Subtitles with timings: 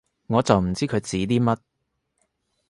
[0.25, 1.57] 我就唔知佢指啲乜